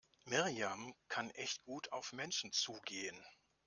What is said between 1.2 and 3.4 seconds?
echt gut auf Menschen zugehen.